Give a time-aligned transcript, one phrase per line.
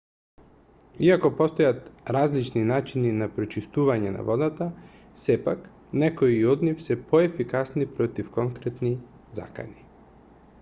[1.07, 4.67] иако постојат различни начини на прочистување на водата
[5.25, 5.69] сепак
[6.05, 8.93] некои од нив се поефикасни против конкретни
[9.43, 9.89] закани